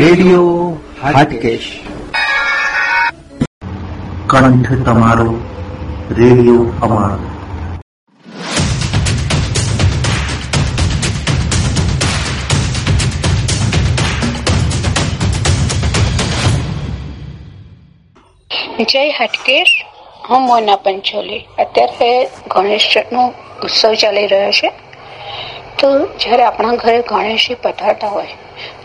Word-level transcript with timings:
Radio 0.00 0.76
Hatkesh. 1.02 1.80
કંઠ 4.26 4.86
તમારો 4.86 5.40
radio 6.10 6.72
અમારો. 6.82 7.24
જય 18.84 19.10
હટકેશ. 19.10 19.66
હું 20.30 20.40
મોના 20.40 20.76
પંચોલી. 20.76 21.38
અત્યારે 21.58 22.30
ગણેશનો 22.48 23.32
ઉત્સવ 23.62 23.94
ચાલી 23.94 24.26
રહ્યો 24.26 24.50
છે. 24.50 24.68
તો 25.78 26.06
જ્યારે 26.06 26.44
આપણા 26.44 26.74
ઘરે 26.74 27.02
ગણેશજી 27.02 27.54
પધારતા 27.54 28.08
હોય 28.08 28.26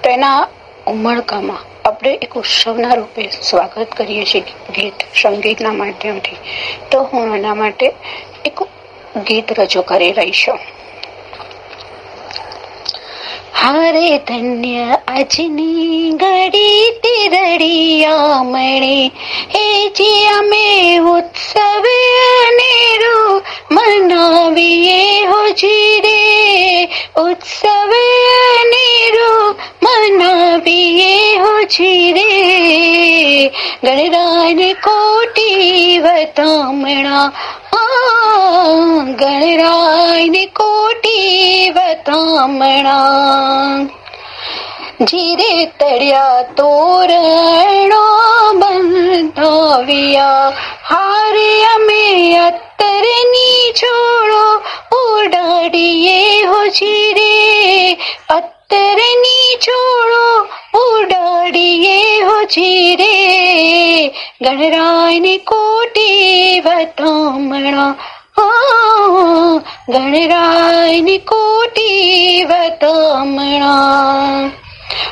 તો 0.03 0.09
એના 0.09 0.47
ઉમળકામાં 0.87 1.87
આપણે 1.87 2.13
એક 2.21 2.37
ઉત્સવના 2.37 2.93
રૂપે 2.93 3.29
સ્વાગત 3.41 3.87
કરીએ 3.97 4.25
છીએ 4.25 4.41
ગીત, 4.75 4.93
સંગીતના 5.21 5.71
માધ્યમથી. 5.71 6.37
તો 6.91 7.03
હું 7.03 7.35
એના 7.35 7.55
માટે 7.55 7.91
એક 8.45 8.63
ગીત 9.17 9.59
રજૂ 9.59 9.81
કરી 9.81 10.11
રહી 10.11 10.31
છું. 10.31 10.59
હારે 13.55 14.07
ધન્ય 14.27 14.85
આજની 15.09 15.99
ઘડી 16.15 16.81
તિરડિયા 17.03 18.39
મણે 18.45 18.97
એ 19.55 19.65
જે 19.97 20.09
અમે 20.31 20.65
ઉત્સવે 21.11 21.95
અનેરો 22.41 23.15
મનાવીએ 23.71 24.99
હોજી 25.31 25.95
રે 26.05 26.19
ઉત્સવે 27.23 28.03
અનેરો 28.51 29.31
મનાવીએ 29.81 31.15
હોજી 31.39 32.13
રે 32.13 32.29
ગણરાજ 33.81 34.61
કોટી 34.83 35.99
વતામણા 36.01 37.27
ગણરાય 39.15 40.45
કોટી 40.45 41.69
વતામણા. 41.69 43.87
જીરે 45.01 45.65
તળ્યા 45.65 46.45
તોરણો 46.57 48.53
બંધાવ્યા. 48.53 50.53
હારે 50.89 51.63
અમે 51.63 52.37
અત્તરની 52.37 53.73
છોડો 53.73 54.61
ઉડાડીએ 54.97 56.45
હો 56.45 56.67
જીરે. 56.67 57.97
અત્તરની 58.29 59.55
છોડો 59.55 60.47
ઉડાડીએ 60.79 62.21
હો 62.21 62.43
જીરે. 62.43 63.14
ગણરાયની 64.41 65.37
કોટી 65.37 66.59
વતામણા. 66.59 67.95
ગણરાયની 69.89 71.17
કોટી 71.17 72.45
વતામણા. 72.45 73.75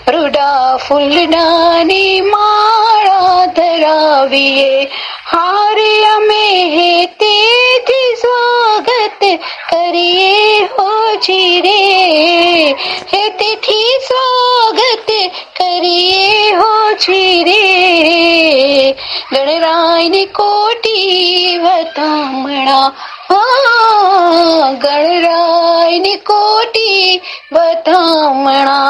રૂડા 0.08 0.78
ફૂલડાની 0.78 2.22
માળા 2.22 3.46
ધરાવીએ. 3.58 4.92
હારે 5.26 5.94
અમે 6.06 6.46
તેથી 7.20 8.16
સ્વાગત 8.16 9.24
કરીએ 9.72 10.68
હોજી 10.76 11.62
રે 11.62 11.80
હે 13.14 13.24
તેથી 13.40 13.96
સ્વાગત 14.08 15.10
કરીએ 15.60 16.52
હોજી 16.56 17.44
રે 17.44 17.64
ગણરાયની 19.32 20.26
કોટી 20.26 21.58
વતામણા 21.58 22.88
ગણરાયની 24.80 26.18
કોટી 26.18 27.22
વધામણા 27.52 28.84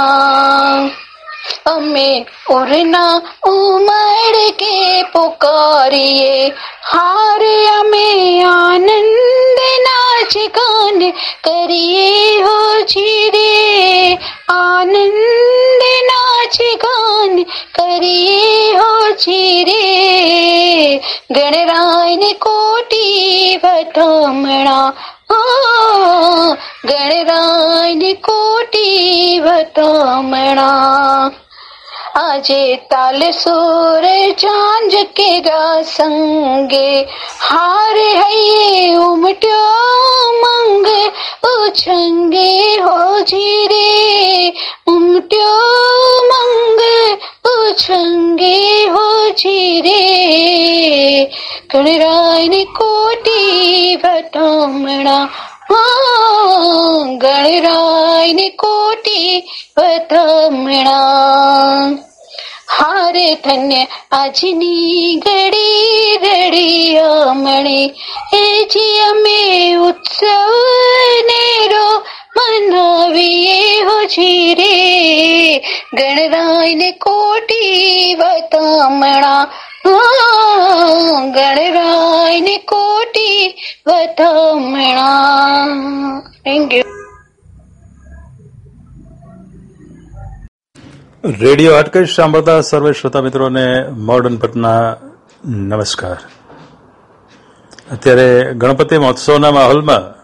અમે 1.65 2.25
ઉરના 2.49 3.21
ઉમર 3.45 4.35
કે 4.59 5.03
પુકારીએ. 5.03 6.53
હારે 6.83 7.67
અમે 7.79 8.07
આનંદ 8.43 9.59
ના 9.79 10.47
ગાન 10.49 10.99
કરીએ 11.43 12.41
હો 12.41 12.57
રે 13.29 13.72
વધામણા 24.63 26.55
ગણરાય 26.85 28.13
કોટી 28.21 29.39
વતમણા 29.39 31.31
આજે 32.15 32.75
તાલ 32.89 33.31
સોર 33.31 34.03
ચાંજ 34.33 34.95
કે 35.15 35.31
સંગે 35.85 36.87
હારે 37.49 38.09
હૈયે 38.13 38.95
ઉમટ્યો 38.95 40.31
મંગ 40.43 40.87
ઉછંગે 41.43 42.79
હો 42.79 43.21
જીરે. 43.21 44.53
ઉમટ્યો 44.87 46.07
મંગ 46.31 46.81
ઉછંગે 47.45 48.87
હો 48.87 49.29
જીરે. 49.29 49.99
ગણરાય 51.71 52.65
કોટી 52.65 53.62
વતામણા 53.95 55.29
ગણરાયની 57.17 58.49
કોટી 58.49 59.43
વતામણા 59.77 61.97
હારે 62.79 63.35
ધન્ય 63.35 63.87
આજની 64.11 65.15
ઘડી 65.15 66.17
રડી 66.17 66.97
અમણી. 66.97 67.93
એ 68.33 68.65
જી 68.65 68.99
અમે 68.99 69.75
ઉત્સવ 69.75 70.25
નેરો 71.25 72.03
મનાવીએ 72.37 73.81
હોજી 73.83 74.53
રે 74.53 75.57
ગણરાયને 75.93 76.91
કોટી 76.91 78.15
વતામણા. 78.15 79.43
ગણરાયને 81.35 82.57
કોટી 82.57 83.55
વતામણા. 83.87 85.67
થેન્ક 86.45 86.73
યુ 86.73 86.83
રેડિયો 91.39 91.75
અટકશ 91.75 92.15
સાંભળતા 92.15 92.61
સર્વે 92.61 92.93
શ્રોતા 92.93 93.21
મિત્રોને 93.21 93.65
મોર્ડન 93.89 94.37
પટના 94.37 94.95
નમસ્કાર. 95.45 96.17
અત્યારે 97.91 98.53
ગણપતિ 98.53 98.97
મહોત્સવના 98.97 99.51
માહોલમાં 99.51 100.22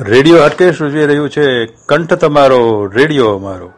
રેડિયો 0.00 0.42
હાટકેશ 0.42 0.82
ઉજવી 0.82 1.06
રહ્યું 1.06 1.30
છે? 1.30 1.66
કંઠ 1.66 2.14
તમારો, 2.14 2.86
રેડિયો 2.86 3.34
અમારો. 3.34 3.72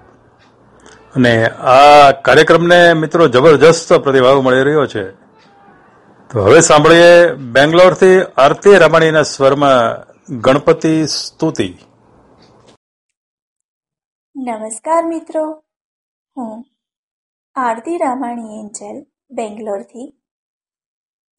અને 1.15 1.47
આ 1.49 2.11
કાર્યક્રમને 2.11 2.93
મિત્રો 2.93 3.29
જબરજસ્ત 3.29 3.93
પ્રતિભાવ 3.93 4.41
મળી 4.41 4.63
રહ્યો 4.63 4.87
છે. 4.87 5.11
તો 6.31 6.41
હવે 6.41 6.61
સાંભળીએ 6.61 7.33
બેંગ્લોરથી 7.33 8.23
આરતી 8.37 8.75
રમાણીના 8.75 9.23
સ્વરમાં 9.23 10.07
ગણપતિ 10.41 11.07
સ્તુતિ. 11.07 11.79
નમસ્કાર 14.37 15.05
મિત્રો. 15.05 15.65
હું 16.37 16.65
આરતી 17.55 17.97
રામાણી 17.97 18.61
એન્જલ 18.61 19.07
બેંગ્લોરથી. 19.31 20.15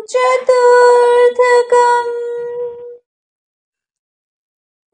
चतुर्थकम्। 0.00 2.12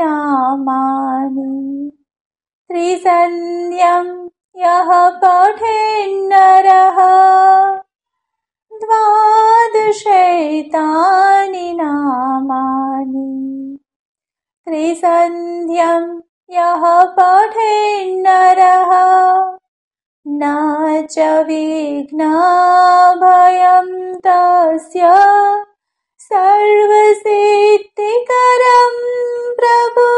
नामानि 0.00 1.52
त्रिसन्ध्यं 2.68 4.08
यः 4.58 4.90
पठेन्नरः 5.24 6.98
द्वादशैतानि 8.82 11.72
नामानि। 11.72 13.78
त्रिसन्ध्यं 14.66 16.20
यः 16.50 16.84
पठेन्नरः 17.18 18.92
न 20.28 21.06
च 21.10 21.18
विघ्नाभयं 21.18 23.88
तस्य 24.26 25.02
सर्वसिद्धिकरं 26.18 28.96
प्रभु 29.60 30.08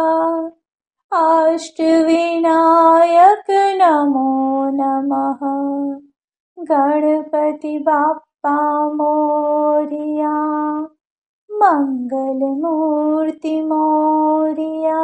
अष्टविनायक 1.19 3.51
नमो। 3.51 4.71
नमः 4.71 5.41
गणपति 6.59 7.79
बाप्पा 7.79 8.89
मोरिया 8.89 10.35
मङ्गलमूर्ति 11.53 13.63
मोरिया 13.63 15.01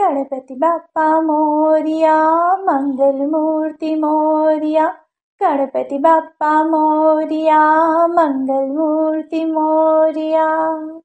गणपति 0.00 0.54
बाप्पा 0.54 1.20
मोरिया 1.20 2.56
मङ्गलमूर्ति 2.56 3.94
मोरिया। 3.94 4.96
ગણપતિ 5.40 5.98
બાપ્પા 5.98 6.62
મોરિયા 6.62 8.06
મંગલ 8.06 8.66
મૂર્તિ 8.76 9.44
મોરિયા 9.44 11.00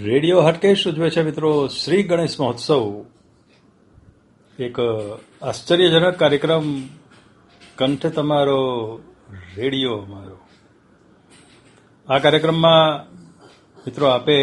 રેડિયો 0.00 0.40
હટકેશ 0.40 0.88
ઉજવે 0.88 1.10
છે 1.10 1.22
મિત્રો 1.22 1.66
શ્રી 1.66 2.02
ગણેશ 2.02 2.40
મહોત્સવ. 2.40 3.04
એક 4.58 4.76
આશ્ચર્યજનક 5.42 6.14
કાર્યક્રમ 6.14 6.66
કંઠ 7.78 8.06
તમારો 8.06 8.58
રેડિયો 9.56 9.94
અમારો 9.94 10.38
આ 12.08 12.18
કાર્યક્રમમાં 12.18 13.08
મિત્રો 13.78 14.06
આપે 14.06 14.38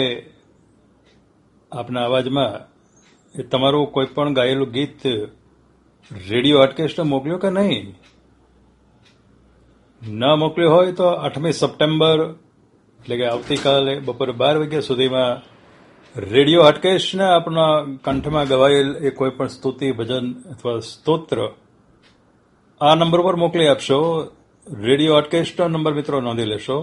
આપના 1.71 2.05
અવાજમાં 2.05 2.76
એ 3.37 3.43
તમારું 3.43 3.91
કોઈ 3.91 4.05
પણ 4.05 4.33
ગાયેલું 4.33 4.71
ગીત 4.71 5.01
રેડિયો 6.11 6.61
હટકેશને 6.61 7.03
મોકલ્યો 7.03 7.37
કે 7.37 7.49
નહીં? 7.49 7.87
ન 10.01 10.21
મોકલ્યો 10.39 10.71
હોય 10.71 10.91
તો 10.91 11.05
આઠમી 11.07 11.51
સપ્ટેમ્બર, 11.51 12.17
એટલે 12.99 13.15
કે 13.17 13.25
આવતીકાલે 13.25 13.93
બપોરે 13.99 14.31
બાર 14.31 14.55
વાગ્યા 14.57 14.79
સુધીમાં 14.79 15.33
રેડિયો 16.15 16.63
હટકેશને 16.63 17.25
આપણા 17.25 17.73
કંઠમાં 18.03 18.47
ગવાયેલ 18.47 18.89
એ 18.97 19.09
કોઈ 19.09 19.29
પણ 19.29 19.47
સ્તુતિ, 19.47 19.91
ભજન 19.91 20.25
અથવા 20.51 20.79
સ્તોત્ર 20.79 21.39
આ 22.81 22.95
નંબર 22.95 23.21
પર 23.21 23.35
મોકલી 23.35 23.67
આપશો. 23.67 23.99
રેડિયો 24.67 25.17
હટકેશનો 25.17 25.67
નંબર 25.67 25.93
મિત્રો 25.93 26.21
નોંધી 26.21 26.45
લેશો. 26.45 26.79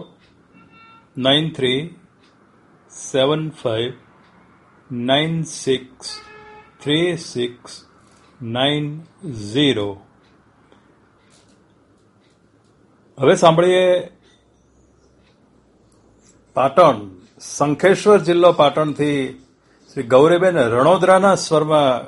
Nine 1.16 1.46
three 1.50 1.80
seven 2.90 3.42
five 3.62 3.92
nine 4.90 5.42
six 5.42 6.08
three 6.84 7.16
six 7.16 7.82
nine 8.42 9.02
zero 9.52 10.00
હવે 13.18 13.34
સાંભળીએ 13.34 14.10
પાટણ, 16.56 16.98
શંખેશ્વર 17.56 18.18
જિલ્લો 18.18 18.52
પાટણથી 18.52 19.44
શ્રી 19.90 20.02
ગૌરીબેન 20.02 20.58
રણોદરાના 20.58 21.34
સ્વરમાં 21.34 22.06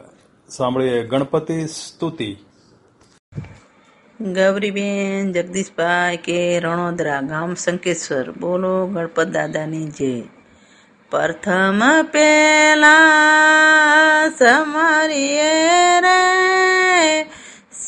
સાંભળીએ 0.49 1.03
ગણપતિ 1.07 1.67
સ્તુતિ. 1.67 2.37
ગૌરીબેન 4.21 5.33
જગદીશભાઈ 5.33 6.17
કે 6.17 6.61
રણોદરા 6.61 7.21
ગામ 7.21 7.55
શંકેશ્વર 7.55 8.31
બોલો 8.31 8.87
ગણપત 8.87 9.29
દાદાની 9.29 9.87
જય. 9.87 10.36
પ્રથમ 11.11 12.03
પેલા 12.03 14.31
સમરીએ 14.39 16.01
રે 16.01 17.27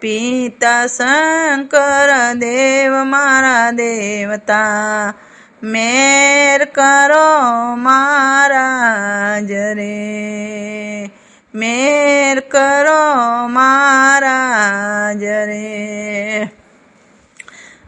પિતા 0.00 0.86
શંકર 0.86 2.34
દેવ 2.34 2.92
મારા 2.92 3.70
દેવતા. 3.70 5.14
મેર 5.62 6.64
કરો 6.64 7.74
મહારાજ 7.74 9.52
રે. 9.52 11.10
મેર 11.54 12.40
કરો 12.40 13.48
મહારાજ 13.48 15.24
રે. 15.24 16.48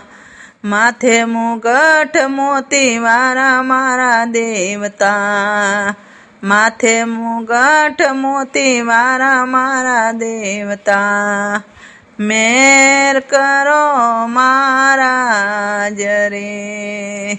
માથે 0.64 1.24
મુગઠ 1.24 2.16
મોતી 2.28 2.98
વારા 2.98 3.62
મારા 3.62 4.24
દેવતા. 4.24 5.94
માથે 6.48 7.04
મુગઠ 7.04 8.02
મોતી 8.12 8.82
વારા 8.82 9.44
મારા 9.44 10.12
દેવતા. 10.12 11.62
મેર 12.20 13.20
કરો 13.20 14.26
મારા 14.26 15.88
જરે 15.88 17.38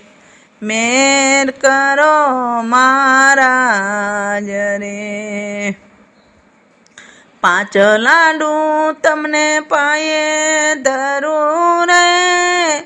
મેર 0.62 1.52
કરો 1.52 2.62
મારા 2.62 4.40
જરે 4.40 5.76
પાંચ 7.42 7.78
લાડુ 7.78 8.54
તમને 9.04 9.60
પાયે 9.60 10.76
ધરું 10.76 11.88
રે. 11.88 12.80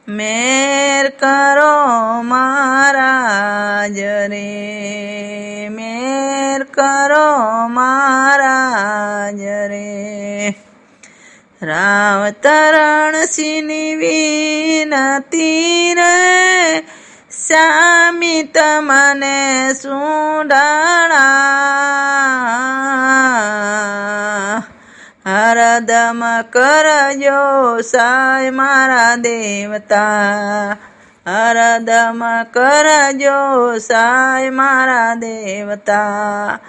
મેર 0.08 1.10
કરો 1.10 1.88
મહારાજ 2.22 4.00
રે. 4.00 5.70
મેર 5.72 6.64
કરો 6.64 7.68
મહારાજ 7.68 9.42
રે. 9.42 10.48
રાવતરણ 11.62 13.26
સિની 13.26 13.96
વિનતી 13.96 15.94
રે. 15.94 16.97
શ્યામી 17.38 18.44
તમને 18.46 19.36
સુડાણા 19.74 21.28
હર 25.26 25.60
હરદમ 25.60 26.22
કરજો 26.50 27.42
સાય 27.82 28.52
મારા 28.52 29.16
દેવતા 29.18 30.78
હરદમ 31.26 32.24
કરજો 32.52 33.40
સાય 33.80 34.52
મારા 34.52 35.16
દેવતા 35.16 36.60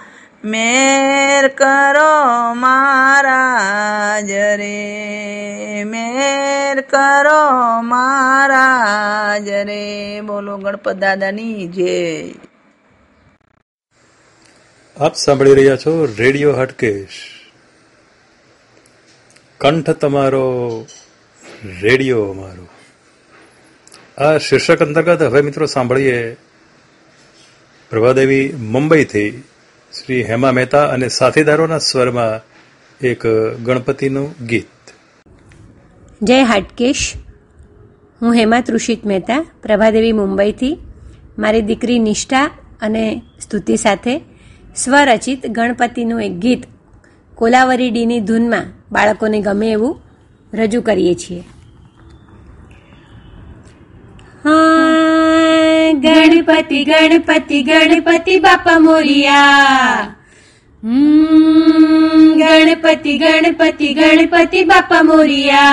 મેર 0.43 1.47
કરો 1.47 2.53
મહારાજ 2.53 4.31
રે, 4.31 5.83
મેર 5.83 6.81
કરો 6.81 7.81
મહારાજ 7.81 9.49
રે. 9.49 10.21
બોલો 10.21 10.57
ગણપત 10.57 10.93
દાદાની 10.93 11.67
જય. 11.67 12.31
આપ 14.99 15.15
સાંભળી 15.15 15.53
રહ્યા 15.53 15.75
છો 15.75 16.05
રેડિયો 16.17 16.53
હટકેશ. 16.53 17.09
કંઠ 19.57 19.89
તમારો, 19.89 20.87
રેડિયો 21.81 22.25
અમારો. 22.25 22.67
આ 24.25 24.37
શીર્ષક 24.37 24.79
અંતર્ગત 24.79 25.21
હવે 25.21 25.41
મિત્રો 25.41 25.65
સાંભળીએ 25.65 26.37
પ્રભાદેવી 27.89 28.53
મુંબઈથી 28.59 29.43
શ્રી 29.97 30.23
હેમા 30.23 30.51
મહેતા 30.51 30.85
અને 30.87 31.07
સાથીદારોના 31.07 31.77
સ્વરમાં 31.77 32.41
એક 33.01 33.27
ગણપતિનું 33.63 34.45
ગીત. 34.45 34.91
જય 36.21 36.43
હાટકેશ. 36.43 37.13
હું 38.21 38.33
હેમા 38.33 38.61
તૃષિત 38.61 39.05
મહેતા, 39.05 39.45
પ્રભાદેવી 39.63 40.11
મુંબઈથી. 40.11 40.77
મારી 41.37 41.61
દીકરી 41.61 41.99
નિષ્ઠા 41.99 42.45
અને 42.81 43.21
સ્તુતિ 43.41 43.77
સાથે 43.77 44.21
સ્વરચિત 44.75 45.47
ગણપતિનું 45.47 46.23
એક 46.23 46.31
ગીત 46.31 46.63
કોલાવરી 47.35 47.91
ડીની 47.91 48.19
ધૂનમાં 48.19 48.65
બાળકોને 48.91 49.41
ગમે 49.41 49.71
એવું 49.71 50.01
રજૂ 50.53 50.81
કરીએ 50.81 51.15
છીએ. 51.15 51.43
હા 54.43 55.18
गणपति 55.93 56.85
गणपति 56.85 57.61
गणपति 57.61 58.39
बापा 58.39 58.79
मोरिया। 58.79 59.43
हम्म, 60.83 62.39
गणपति 62.39 63.17
गणपति 63.17 63.87
गणपति 63.93 64.63
बापा 64.63 65.03
मोरिया। 65.03 65.63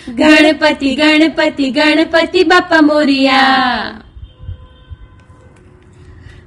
गणपति 0.09 0.95
गणपति 0.95 1.71
गणपति 1.71 2.45
बापा 2.45 2.81
मोरिया। 2.81 3.41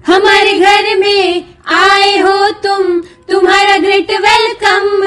हमारे 0.08 0.60
घर 0.60 0.98
में 1.00 1.46
आए 1.68 2.18
हो 2.18 2.52
तुम, 2.52 3.00
तुम्हारा 3.02 3.78
ग्रेट 3.78 4.12
वेलकम। 4.12 5.06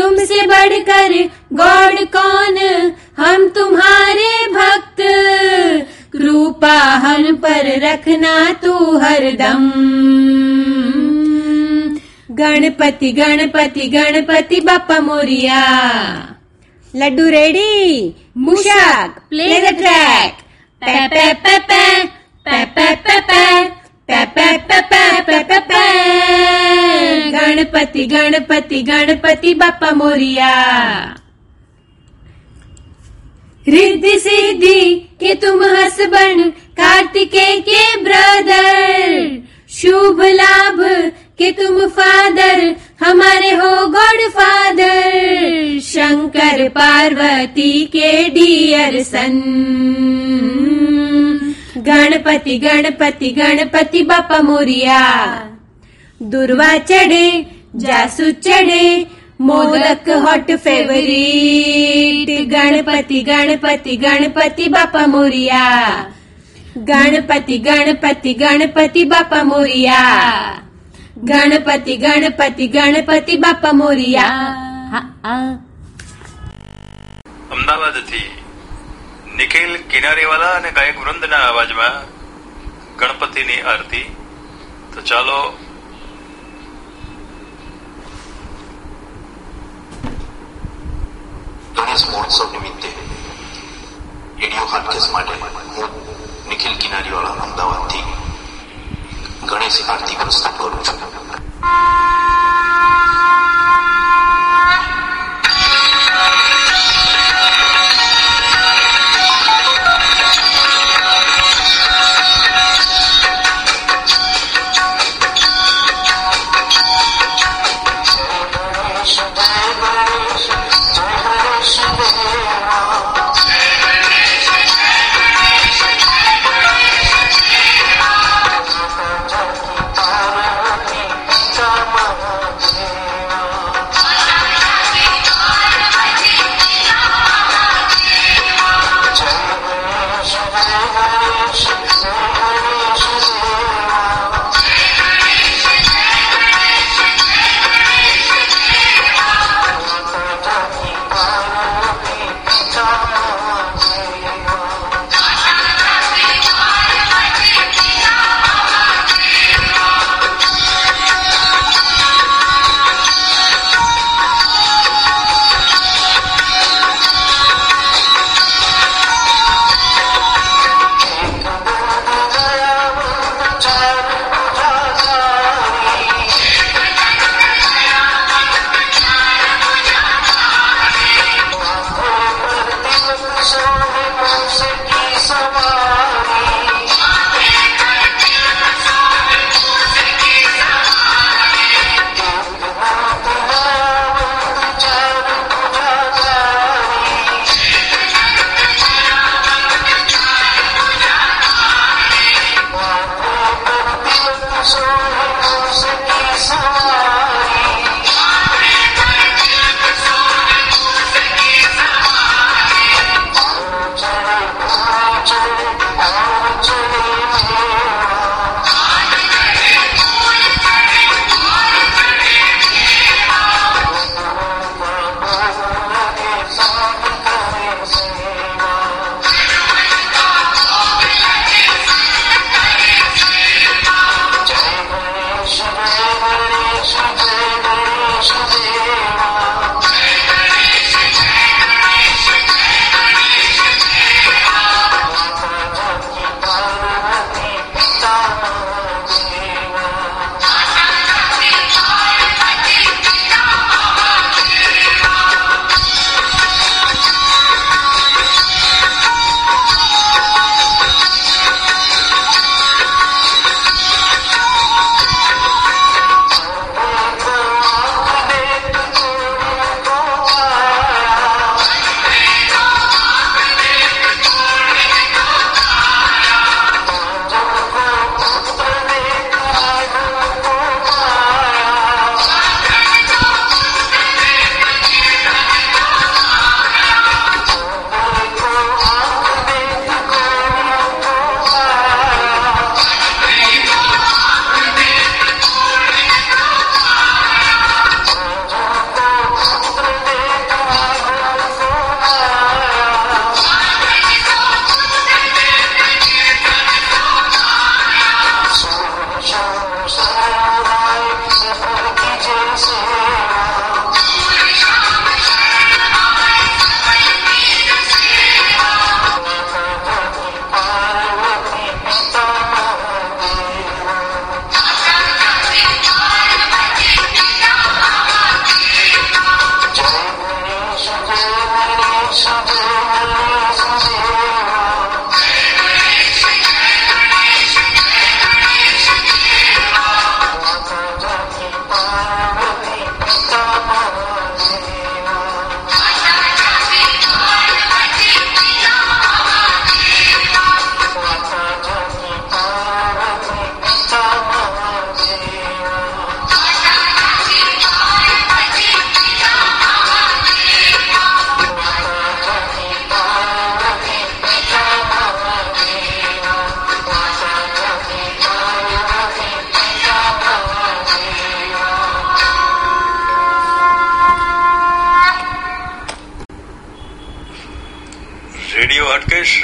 तुमसे 0.00 0.46
बढ़कर 0.46 1.30
गॉड 1.52 1.98
कौन? 2.16 2.92
हम 3.16 3.48
तुम्हारे 3.48 4.46
भक्त। 4.46 4.96
कृपा 6.12 6.78
हम 6.78 7.36
पर 7.36 7.80
रखना 7.82 8.52
तू 8.52 8.98
हरदम। 8.98 9.70
Ganpati 12.38 13.10
Ganpati 13.12 13.88
Ganpati 13.90 14.60
Bappa 14.66 14.98
Morya 15.06 15.60
laddu 16.94 17.28
ready 17.30 18.14
मुशाक 18.44 19.18
play 19.30 19.60
the 19.60 19.74
track 19.78 20.36
Ganpati 27.34 28.04
Ganpati 28.12 28.82
Ganpati 28.82 29.54
Bappa 29.62 29.90
Morya 29.96 30.52
Riddhi 33.66 34.18
सिद्धि 34.18 34.80
के 35.20 35.34
तुम 35.42 35.62
हसबन 35.64 36.50
कार्तिके 36.78 37.48
के 37.60 37.82
ब्रदर 38.04 39.18
शुभ 39.72 40.20
लाभ 40.22 40.80
के 41.39 41.51
तुम 41.59 41.79
फादर 41.97 42.59
हमारे 43.03 43.49
हो 43.61 43.71
गॉड 43.95 44.21
फादर 44.35 45.79
शंकर 45.89 46.67
पार्वती 46.77 47.71
के 47.95 48.11
डियर 48.37 49.01
सन 49.03 49.41
गणपति 51.87 52.57
गणपति 52.59 53.29
गणपति 53.39 54.01
बापा 54.11 54.41
मोरिया 54.49 54.99
दुर्वा 56.21 56.77
चढ़े 56.89 57.25
जासू 57.85 58.31
चढ़े 58.45 58.85
मोदक 59.47 60.09
हॉट 60.25 60.51
फेवरेट 60.63 62.29
गणपति 62.51 63.21
गणपति 63.29 63.95
गणपति 64.03 64.67
बापा 64.75 65.05
मोरिया 65.15 65.63
गणपति 66.91 67.57
गणपति 67.67 68.33
गणपति 68.41 69.03
बापा 69.11 69.43
मोरिया 69.51 69.99
ગણપતિ 71.22 71.96
ગણપતિ 71.96 72.66
ગણપતિ 72.66 73.36
બાપા 73.36 73.72
મોરિયા. 73.72 74.28
અમદાવાદથી 77.50 78.30
નિખિલ 79.36 79.76
કિનારીવાલા 79.76 80.50
અને 80.50 80.70
ગાયક 80.70 81.00
વૃંદના 81.00 81.48
અવાજમાં 81.48 81.98
ગણપતિની 82.96 83.60
આરતી. 83.60 84.16
તો 84.94 85.00
ચાલો. 85.00 85.58
ગણેશ 91.76 92.06
મહોત્સવ 92.10 92.52
નિમિત્તે 92.52 92.88
રેડિયો 94.40 94.64
હાટકેસ 94.64 95.10
માટે 95.12 95.32
હું 95.76 95.88
નિખિલ 96.48 96.76
કિનારીવાળા 96.76 97.28
અમદાવાદથી 97.28 98.19
ગણેશ 99.48 99.80
આરતી 99.88 100.16
પ્રસ્તુત 100.16 100.54
કરું 100.58 100.82
છું. 100.84 101.00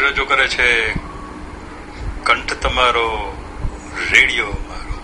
રજૂ 0.07 0.25
કરે 0.25 0.49
છે, 0.49 0.93
કંઠ 2.25 2.53
તમારો, 2.53 3.37
રેડિયો 4.11 4.47
મારો. 4.47 4.97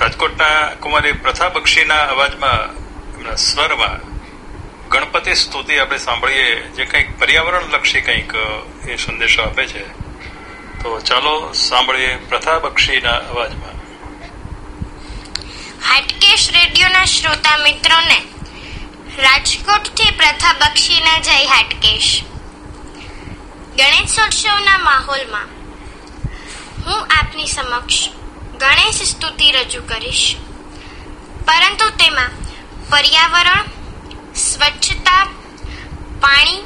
રાજકોટના 0.00 0.74
કુમારી 0.80 1.12
પ્રથા 1.12 1.48
બક્ષીના 1.48 1.94
અવાજમાં 1.94 2.74
એમના 3.16 3.34
સ્વરમાં 3.34 3.96
ગણપતિ 4.88 5.34
સ્તુતિ 5.34 5.78
આપણે 5.78 5.98
સાંભળીએ, 5.98 6.62
જે 6.62 6.84
કંઈક 6.84 7.18
પર્યાવરણ 7.18 7.62
લક્ષી 7.70 8.00
કંઈક 8.00 8.34
એ 8.88 8.96
સંદેશો 8.96 9.42
આપે 9.42 9.66
છે. 9.66 9.88
તો 10.82 11.00
ચાલો 11.00 11.52
સાંભળીએ 11.52 12.16
પ્રથા 12.16 12.58
બક્ષીના 12.58 13.12
અવાજમાં. 13.12 13.76
હાટકેશ 15.88 16.50
રેડિયોના 16.52 17.04
શ્રોતા 17.04 17.56
મિત્રોને, 17.56 18.18
રાજકોટથી 19.22 20.10
પ્રથા 20.10 20.52
બક્ષીના 20.52 21.18
જય 21.18 21.44
હાટકેશ. 21.44 22.22
ગણેશોત્સવના 23.78 24.78
માહોલમાં 24.78 25.48
હું 26.86 27.06
આપની 27.20 27.46
સમક્ષ 27.46 28.08
ગણેશ 28.58 29.02
સ્તુતિ 29.02 29.50
રજૂ 29.52 29.82
કરીશ. 29.82 30.36
પરંતુ 31.46 31.90
તેમાં 31.90 32.30
પર્યાવરણ, 32.90 33.64
સ્વચ્છતા, 34.34 35.24
પાણી 36.20 36.60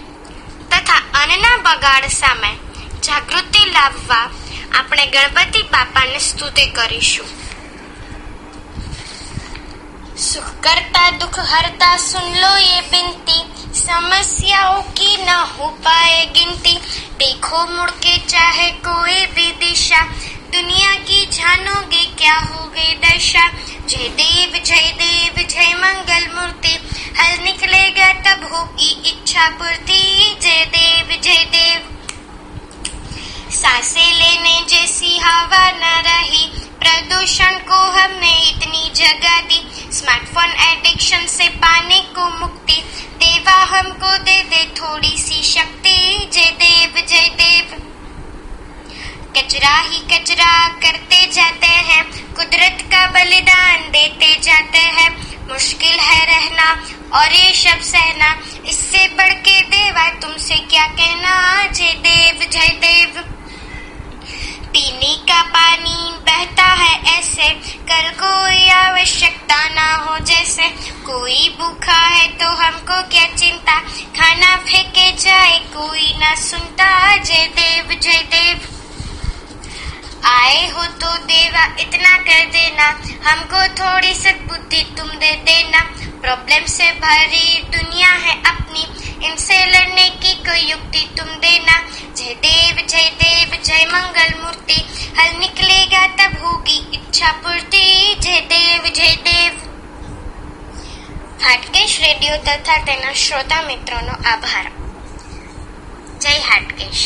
તથા 0.71 1.23
અન્નના 1.23 1.57
બગાડ 1.57 2.07
સામે 2.07 2.57
જાગૃતિ 3.03 3.71
લાવવા 3.71 4.31
આપણે 4.79 5.07
ગણપતિ 5.07 5.63
બાપાને 5.63 6.19
સ્તુતિ 6.19 6.67
કરીશું. 6.67 7.27
સુખ 10.17 10.51
કરતા 10.61 11.11
દુઃખ 11.11 11.39
હરતા 11.39 11.97
સુન 11.97 12.41
લો 12.41 12.57
એ 12.57 12.81
બિનતી. 12.81 13.62
समस्याओं 13.75 14.83
की 14.83 15.25
न 15.25 15.29
हो 15.29 15.67
पाए 15.67 16.27
गिनती। 16.27 16.77
देखो 17.19 17.77
मुड़ 17.77 17.91
के 17.91 18.19
चाहे 18.19 18.71
कोई 18.71 19.27
भी 19.27 19.53
दिशा। 19.53 20.01
दुनिया 20.53 20.95
की 20.95 21.27
जानोगे 21.27 22.05
क्या 22.05 22.35
हो 22.35 22.65
गई 22.65 22.95
दशा। 22.95 23.49
जय 23.89 24.09
देव 24.09 24.63
जय 24.65 24.93
देव, 24.99 25.47
जय 25.47 25.75
मंगल 25.75 26.29
मूर्ति। 26.35 26.79
हल 27.19 27.45
निकलेगा 27.45 28.13
तब 28.13 28.53
होगी 28.53 28.91
इच्छा 29.07 29.49
पूर्ति। 29.49 30.37
जय 30.43 30.65
देव 30.65 31.21
जय 31.23 31.45
देव। 31.45 31.89
साँसें 33.51 34.13
लेने 34.15 34.65
जैसी 34.69 35.19
हवा 35.19 35.71
न 35.71 36.03
रही। 36.07 36.47
प्रदूषण 36.81 37.59
को 37.59 37.75
हमने 37.75 38.49
इतनी 38.51 38.91
जगह 38.95 39.41
दी। 39.41 39.91
स्मार्टफ़ोन 39.93 40.51
एडिक्शन 40.51 41.27
से 41.27 41.49
पाने 41.49 42.01
को 42.01 42.39
मुक्ति 42.39 42.62
हमको 43.73 44.19
दे 44.19 44.43
दे 44.43 44.65
थोड़ी 44.65 45.19
सी 45.19 45.43
शक्ति। 45.43 46.31
जय 46.33 46.51
देव 46.51 47.07
जय 47.07 47.29
देव। 47.29 47.77
कचरा 49.37 49.79
ही 49.79 49.99
कचरा 49.99 50.69
करते 50.69 51.27
जाते 51.27 51.67
हैं। 51.67 52.35
कुदरत 52.35 52.79
का 52.83 53.07
बलिदान 53.07 53.77
देते 53.77 54.41
जाते 54.43 54.79
हैं। 54.79 55.11
मुश्किल 55.53 55.99
है 55.99 56.25
रहना 56.27 56.83
और 57.15 57.33
ये 57.33 57.53
सब 57.53 57.81
सहना। 57.81 58.41
इससे 58.67 59.09
बढ़ 59.09 59.33
के 59.33 59.61
देवा 59.61 60.09
तुमसे 60.09 60.55
क्या 60.55 60.87
कहना? 60.87 61.67
जय 61.67 61.93
देव 61.93 62.49
जय 62.51 62.69
देव। 62.69 63.32
पीने 64.73 65.15
का 65.15 65.43
पानी 65.43 66.13
बहता 66.13 66.65
है 66.65 67.19
ऐसे। 67.19 67.49
कल 67.89 68.11
कोई 68.11 68.69
आवश्यकता 68.69 69.69
ना 69.69 69.95
हो 69.95 70.19
जैसे। 70.19 70.69
कोई 71.07 71.57
भूखा 71.61 72.07
है 72.07 72.29
तो 72.29 72.49
हमको 72.49 73.09
क्या 73.09 73.27
चिंता? 73.37 73.81
खाना 74.17 74.57
फेंके 74.57 75.13
जाए, 75.13 75.59
कोई 75.59 76.17
ना 76.19 76.35
सुनता। 76.35 77.17
जय 77.17 77.47
देव 77.47 77.99
जय 78.03 78.19
देव। 78.19 78.61
आए 80.25 80.71
हो 80.71 80.85
तो 80.85 81.17
देवा, 81.17 81.65
इतना 81.81 82.17
कर 82.17 82.45
देना। 82.47 82.87
हमको 83.31 83.69
थोड़ी 83.69 84.15
सद्बुद्धि 84.15 84.83
तुम 84.99 85.09
दे 85.09 85.33
देना। 85.33 85.81
प्रॉब्लम 86.23 86.67
से 86.67 86.93
भरी 86.93 87.63
दुनिया 87.63 88.09
है 88.09 88.43
अपनी। 88.43 88.92
इनसे 89.24 89.60
लड़ने 89.68 90.10
की 90.24 90.34
कोई 90.48 90.64
युक्ति 90.72 91.08
तुम 91.18 91.30
देना 91.46 91.78
जय 92.18 92.34
देव 92.46 92.86
जय 92.88 93.10
देव 93.24 93.58
जय 93.64 93.86
मंगल 93.94 94.34
मूर्ति 94.42 94.82
हल 95.20 95.38
निकलेगा 95.40 96.06
तब 96.20 96.38
होगी 96.44 96.78
इच्छा 96.94 97.32
पूर्ति 97.44 97.86
जय 98.22 98.40
देव 98.54 98.92
जय 98.92 99.16
देव 99.30 99.66
હાટકેશ 101.42 101.96
રેડિયો 102.00 102.38
તથા 102.46 102.76
તેના 102.86 103.12
શ્રોતા 103.24 103.58
મિત્રોનો 103.64 104.14
આભાર 104.32 104.66
જય 106.22 106.34
હાટકેશ 106.48 107.06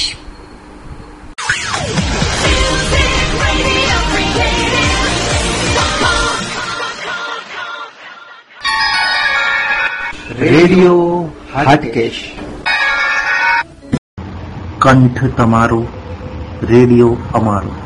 રેડિયો 10.42 10.98
હાટકેશ. 11.65 12.33
કંઠ 14.79 15.37
તમારો 15.37 15.87
રેડિયો 16.63 17.17
અમારો. 17.35 17.86